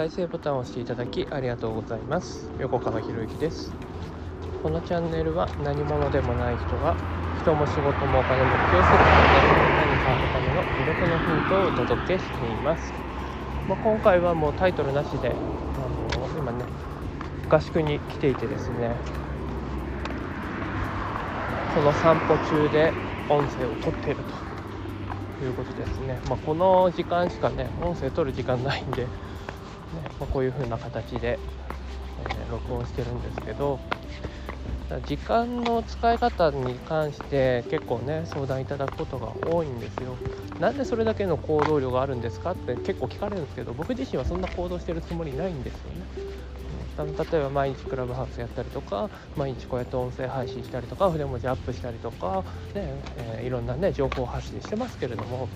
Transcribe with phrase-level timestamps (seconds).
[0.00, 2.50] 再生ボタンを押していただきありがとうございます。
[2.58, 3.70] 横川博之です。
[4.62, 6.96] このチャンネルは何者でもない人が
[7.38, 12.94] 人も仕事もお金も気をする何者何かのための魅力のヒントをお届けしています、
[13.68, 16.64] まあ、今回はもうタイトルなしであの今ね
[17.50, 18.96] 合宿に来ていてですね
[21.74, 22.94] その散歩中で
[23.28, 24.20] 音声を撮っている
[25.38, 29.06] ということですね、まあ、この時間しかね音声撮る時間ないんで、
[30.20, 31.40] まあ、こういう風な形で、
[32.18, 33.80] えー録音してるんですけど
[35.04, 40.18] 時間の使い方に関して結構ね相談いただくことが多いんですよ。
[40.58, 46.06] なんでそれだけの行動量があるんですかって結構聞かれるんですけど僕自身はそんな行動してるつもりないんですよね。
[46.96, 55.48] 例えば毎日クラブハウスやったりとか毎日こうやって音声配信したりとか筆文字アップしたりとか、ねえーいろんなね情報発信してますけれども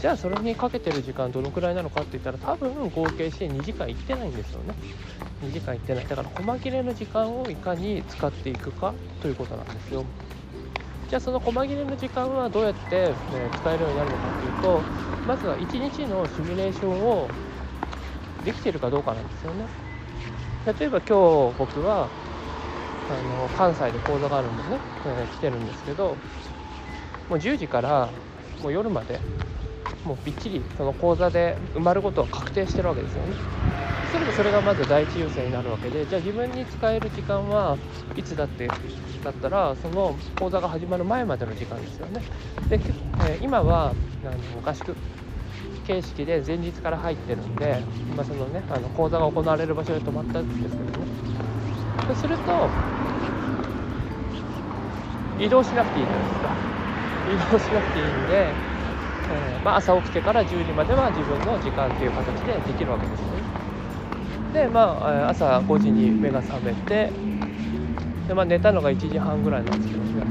[0.00, 4.74] じゃあそれにかけてる時間どのくらいなのかって言ったら多分合計して2時間いってないんですよね。
[5.42, 6.06] 2時間いってない。
[6.06, 10.06] だから細切れの時間をいかに使っていくかということなんですよ。
[11.10, 14.80] じゃあその細切れの時間はどうやって、え使えるようになるのかっていうと
[15.26, 17.28] まずは1日のシミュレーションを
[18.44, 19.66] できてるかどうかなんですよね。
[20.64, 22.08] 例えば今日僕は
[23.10, 26.16] あの関西で講座があるんでね、えー来てるんですけど
[27.28, 28.08] もう10時から
[28.62, 29.20] もう夜まで
[30.04, 33.38] もうびっちりその講座で埋まることは確定してるわけですよね。
[34.04, 37.80] それでそれがまず第一優先になるわけでじゃあ自分に使える時間は
[38.14, 38.74] いつだって
[39.22, 42.26] だったらその講座が始まる前までの時間ですよね。
[42.68, 42.80] で、
[43.18, 44.98] え今はあの合宿
[45.84, 51.10] 形式で前日から入ってるんで、まあ、そのねあの講座が行われる場所で泊まったんですけどね
[52.06, 52.76] そうすると
[55.36, 56.56] 移動しなくていいじゃないですか
[57.24, 58.60] 移動しなくていいんで、
[59.30, 63.42] えまあ、朝起きてから10時までは自分の時間っていう形でできるわけですよね。
[64.52, 67.10] でまあ朝5時に目が覚めて
[68.26, 70.22] で、まあ、寝たのが1時半ぐらいなんですけどね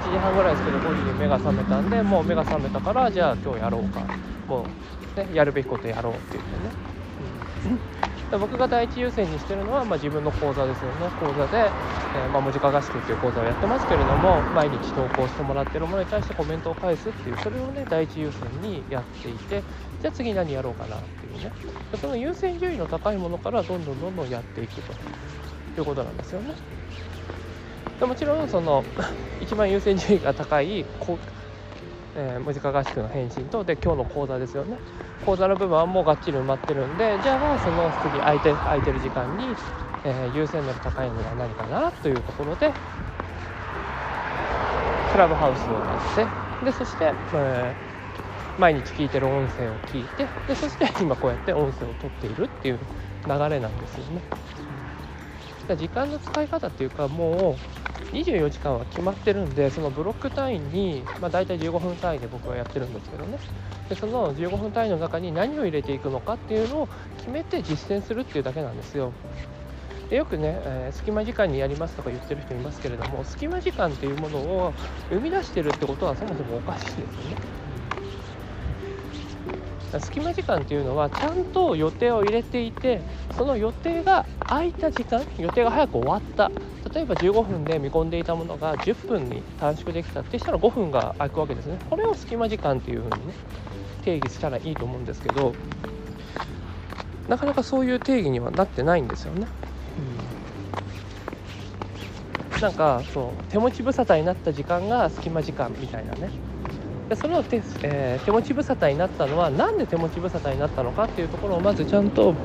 [0.00, 4.06] 1時半ぐらいですけど5時に目が覚めたんでもう目が覚めたからじゃあ今日やろうか。
[4.46, 4.66] も
[5.16, 6.76] う、ね、やるべきことやろうって言ってね、
[7.64, 7.80] うん、
[8.34, 11.72] で僕が第一優先にしてるのは、まあ、自分の講座ですよね講座で、
[12.12, 19.62] えーまあ、文字化合宿っていう講座をやってますけれども毎日投稿してもらってるものに対してコメントを返すっていうそれをね第一優先にやっていて
[20.00, 21.52] じゃあ次何やろうかなっていうね
[21.92, 24.96] でその優先順位の高いものからどんどんどんどんやっていくと
[25.78, 26.56] いうことなんですよね。
[28.00, 28.84] でもちろんその
[29.38, 30.90] 一番優先順位が高い、
[32.16, 34.78] えー文字化合宿の返信とで今日の講座ですよね
[35.24, 39.56] 講座の部分はもうがっちり埋まってるんでじゃあその次空いて空いてる時間に、
[40.04, 42.72] えー優先度の高いのは何かなというところで
[45.12, 46.28] クラブハウスをやって
[46.64, 47.94] でそして、えー
[48.56, 52.78] 毎日聞いてる音声を聞いてでそして今こうやって音声を取っているっていう
[53.26, 54.22] 流れなんですよね。
[55.76, 63.40] 時間の使い方っていうかもう24時間は決まってるんでそのブロック単位に、まあ、大体15分単位で僕はやってるんですけどね。
[63.88, 69.16] でその15分単位の中に何を入れていくのかっていうのを決めて実践するっていうだけなんですよ。
[70.08, 74.76] でよくね、えー隙間時間にやりますとか言ってる人いますけれども隙間時間っていうものを
[75.08, 77.38] 生み出してるってことはそもそもおかしいですよね。
[80.00, 83.02] 隙間時間っていうのはちゃんと予定を入れていて
[83.36, 86.50] その予定が空いた時間予定が早く終わった。
[86.94, 91.78] 例えば15分で見込んでいたものが10分に短縮できたってしたら5分が空くわけですね。
[91.90, 93.34] これを隙間時間っていうふうにね
[94.04, 95.54] 定義したらいいと思うんですけど
[97.26, 99.48] なかなかそういう定義にはなってないんですよね、
[102.54, 102.60] うん。
[102.60, 106.30] なんかそう手持ち無沙汰になった時間が隙間時間みたいなね。
[107.14, 112.40] でそれを手,、えー手持ち無沙汰になったのはなんで手持ち無沙汰になったのかっていうところをまずちゃんと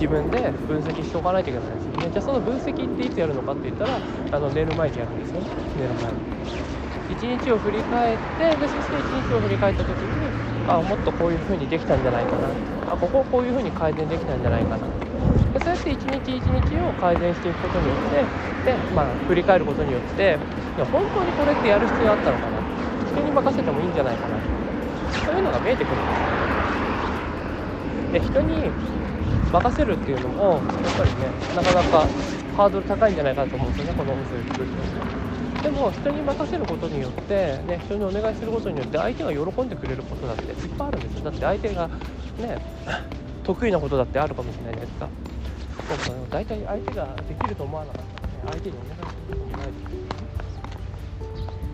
[0.00, 2.10] 自分で分析しておかないといけないですよね。
[2.10, 5.50] じゃあその分析っていつやるのかって言ったらあの寝る前にやるんですよね。
[5.74, 6.28] 寝る前に。
[7.08, 12.58] 一日を振り返ってでそして一日を振り返った時にあもっとこういう風にできたんじゃないかな。
[12.86, 14.94] あここをこういう風に改善できたんじゃないかな。
[15.52, 18.30] でそうやって一日一日を改善していくことによって
[18.64, 20.44] で、まあ、振り返ることによって
[20.86, 22.61] 本当にこれってやる必要あったのかな。
[23.12, 24.36] 人に任せてもいいんじゃないかな。
[25.24, 26.20] そういうのが見えてくるんです。
[26.20, 26.42] よ
[28.12, 28.70] で人に
[29.52, 30.60] 任せるっていうのもやっ
[30.96, 31.26] ぱりね
[31.56, 32.06] なかなか
[32.56, 41.24] ハードル高いんじゃないかと思うんですよねこの音声を聞く人でも人に任せることによって、ね、人にお願いすることによって相手が喜んでくれることだっていっぱいあるんですよ。
[41.24, 42.58] だって相手がね
[43.44, 45.08] 得意なことだってあるかもしれないじゃないですか。
[45.88, 49.82] そうか大体相手ができると思わなかったらね相手にお願いすることもないです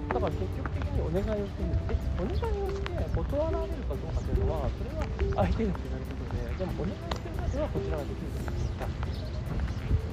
[0.09, 0.78] だから積極的に
[1.09, 5.09] お願いをしてみるでお願いをして断られるかどうかというのはそれは
[5.41, 8.77] 相手にってなることででもお願いしてるまではこちらができるじゃないです。
[8.77, 8.85] か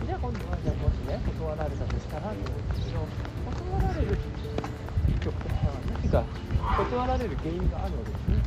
[0.07, 2.88] じゃあ今度はじゃあもしね断られたとしたらって思うんです。
[2.88, 3.03] けど
[3.44, 6.24] 断られる結局は何か
[6.80, 8.31] 断られる原因があるわけです。
[8.31, 8.39] ね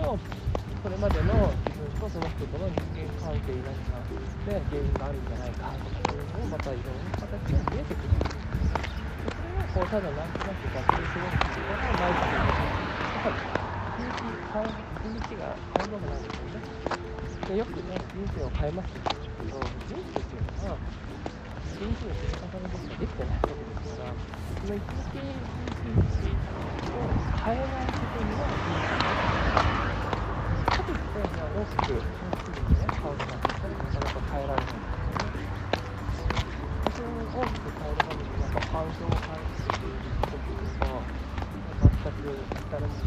[0.00, 0.24] そうす。
[0.24, 0.40] る
[0.80, 4.00] とそれまでの自分とその人との人間関係に何か
[4.48, 8.33] ね原因があるんじゃないかとかいうのをまたいろんな形が見えてくる
[9.74, 13.34] こうただなんとなく学習するっていうことはないっていうやっぱり
[13.98, 16.62] 一日一日が変わるわけなんですよね
[17.50, 19.58] でよくね人生を変えますけど
[19.90, 20.78] 人生っていうのは
[21.74, 24.14] 一日の積み重ねでしかできてないわけですから
[24.62, 26.38] その一日一日
[26.94, 27.10] を
[27.42, 29.10] 変えないことには人生が
[30.70, 35.34] かといって、まあ、大きく大きくね変わるかってなかなか変えられないんですよね
[36.94, 39.43] それを大きく変えるためになんか環境を変え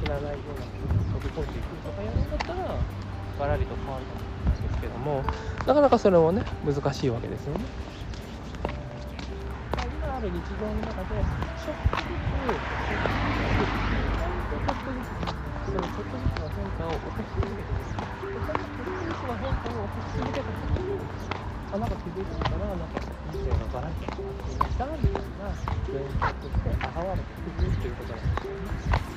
[0.07, 0.63] 知らないような
[1.11, 2.79] 飛び込んでいくとかやるんだったら
[3.37, 5.25] ガラリと変わるかもしれないですけども
[5.65, 7.65] なかなかそれもね難しいわけですよね。
[9.99, 11.25] 今ある日常の中で
[11.59, 13.91] ちょっとずつ
[14.47, 15.11] ちょっとずつ
[15.73, 21.03] そのちょっとずつの変化を起こし続けてるそのちょっとずつの変化を起こし続けた時に
[21.69, 25.51] あなんか気づいたからなんか人生がガラリと変わっていましたみたいな
[25.91, 27.91] 現象として現れてくるってい。
[27.91, 28.55] うのは簡単なんですよ。
[28.55, 29.16] ね、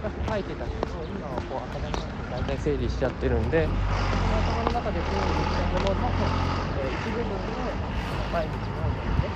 [0.00, 3.72] 昔書いてたけど、今はこう頭の中で大体整理しちゃってるんで、
[4.20, 6.32] その頭の中で整理したものの、
[6.74, 7.80] えー一部分で
[8.30, 9.34] 毎日ノートにね、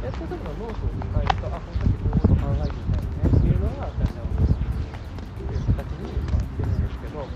[0.00, 4.54] で、そういうのノートを見返すと、あ、この時こういうこと考えていたよねっていうのが大体分かる
[5.34, 7.34] っていう形にまあしてるんですけど、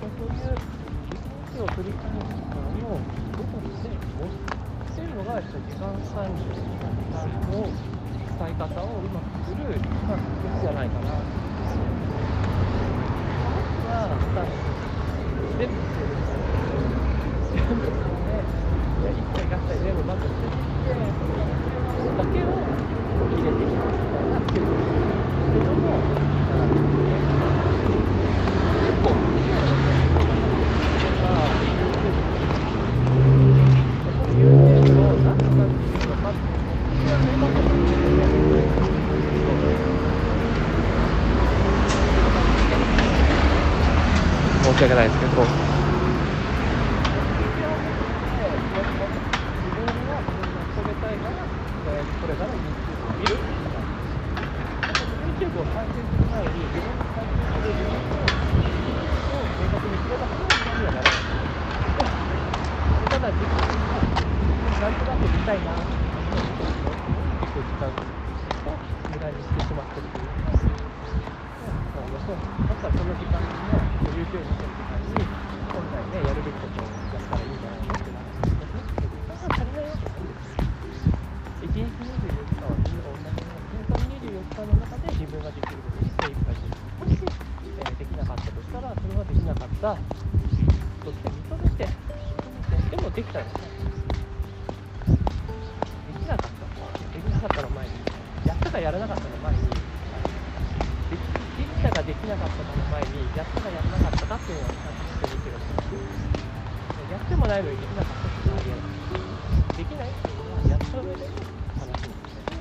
[0.00, 0.62] そういう
[1.10, 3.06] 一日を繰り返す時間を
[3.36, 4.32] どこにね、持っ
[4.94, 7.78] てるのが、時間管理、時間の
[8.38, 11.24] 伝え方をうまくする、まあ、秘訣じゃないかな。
[13.46, 14.18] まずは、
[15.56, 16.18] 全部してる
[17.54, 18.44] 全部して、
[18.98, 20.52] 1回合体全部まずしていっ
[20.82, 21.14] て、
[21.86, 22.74] それだけを
[23.30, 24.66] 入れていくみたいなスキル
[25.30, 26.10] ですけども、
[26.48, 28.10] あのね
[28.82, 29.30] 結構、
[34.26, 36.38] そういうのを何とかっていうのをまず、
[36.98, 37.84] それはね、まず
[44.74, 45.42] 申し訳ないですけど。
[63.10, 63.30] ただ
[64.80, 66.03] なんとなく見たいな
[89.84, 93.52] できなかったとして認めて、認めて、でもできたよね。
[96.08, 96.64] できなかった。
[97.12, 97.92] できなかったの前に、
[98.48, 99.76] やったかやらなかったの前に、で
[101.20, 101.28] き
[101.60, 105.60] できたかできなかったかの前に、やったかやらなかったかっていうのはちゃんとしてできる。
[107.12, 108.96] やってもないのにできなかったっていうのはありえない。
[109.76, 111.28] できないっていうのは、やった上で
[111.76, 112.56] 話すんですね。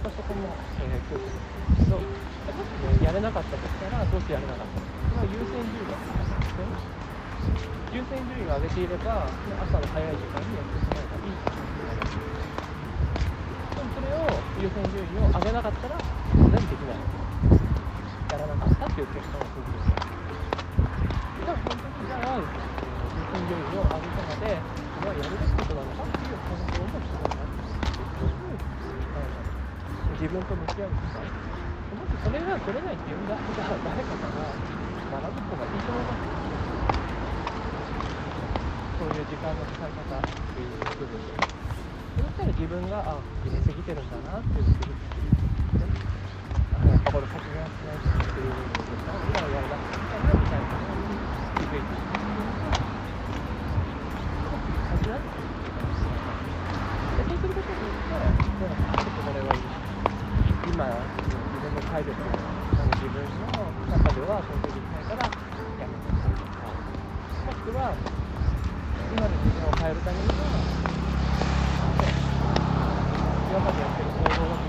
[0.00, 4.96] まあ、そこも、えー、気をつけてるんですけど、もしね、やれなかったとしたら、どうしてやれなかったのか。
[5.28, 6.15] 優先順位が。
[6.56, 9.28] 優先順位が上げていれば、
[9.60, 12.08] 朝の早い時間にやってしまえばいいっていうのがある
[13.76, 14.24] でもそれを
[14.56, 17.04] 優先順位を上げなかったら、当然できない。
[18.32, 19.84] やらなかったっていう結果が出てくる。
[21.36, 28.56] じゃあ、本当にじゃあ、優先順位を上げたので、これはやるべきことなのかっていう感想も必要になってくるっていう
[30.16, 31.20] 自分と向き合う時間。
[31.20, 34.56] もしそれが取れないっていうんだったら、誰かから
[35.20, 36.16] 学ぶ方がいいと思いま
[38.95, 38.95] す。
[39.06, 41.38] そういう時間の使い方っていう部分で。
[42.18, 43.14] そしたら自分が、あ、
[43.46, 45.46] 入れすぎてるんだなっていうのを気づくっていう
[45.78, 46.26] ね。
[46.90, 50.90] やっぱころ先にやってないっていうのを今はやらなくていなみたいな
[51.54, 51.94] イメージ
[54.90, 55.38] 先だって
[57.30, 59.62] そうすることによってちょっとこれはいい
[60.66, 60.82] 今
[61.54, 62.18] 自分の体力
[62.98, 65.22] 自分の中ではできないから
[65.78, 66.74] やめてほしいとか
[67.46, 68.25] もしくは
[69.12, 70.46] 今の自分を変えるためには
[73.50, 74.66] 今までやってる行動だと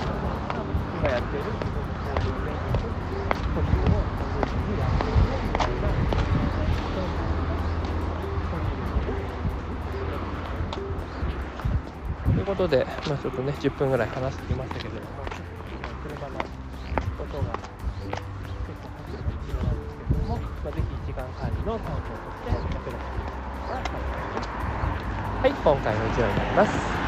[0.00, 0.64] 今
[0.98, 2.62] 今やってる自分の行動で
[3.54, 5.88] 呼吸をこういうふうにやってるねみたいな
[6.90, 7.20] そういう
[12.24, 15.00] ということで、まあ、ちょっとね10分ぐらい話してきましたけれど。
[15.00, 15.06] も
[16.02, 16.38] 車の
[17.18, 17.52] 音が
[18.66, 22.59] 結構入ってるかもしれないんですけれども、まあ、ぜひ時間管理の参考として
[25.42, 27.00] はい、今回の以上になります。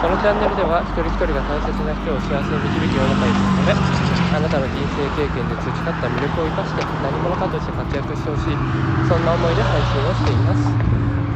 [0.00, 3.74] このチャンネルでは一人一人が大切な人を幸せに導き世の中にするため
[4.30, 8.58] あなたの人生経験で培った魅力を生かして何者かとして活躍してほしい
[9.02, 10.78] そんな思いで配信をしています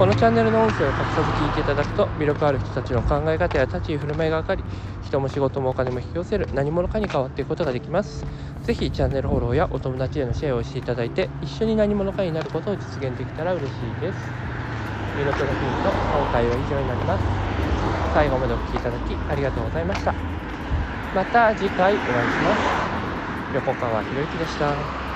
[0.01, 4.65] このチャンネルの音声を隠さず聞いていただくと魅力ある人たちの考え方や立ち居振る舞いが分かり
[5.05, 8.25] 人も仕事もお金も引き寄せる何者かに変わっていくことができます。
[8.63, 14.19] ぜひチャンネルフォローやお友達へのシェアをしていただいて一緒に何者かになることを実現できたら嬉しいです。
[15.19, 17.23] ミノトロフィンの今回は以上になります。
[18.15, 20.15] 最後までお聴きいただきありがとうございました。
[21.15, 22.63] また次回お会いします。
[23.53, 25.10] 横川博之でした。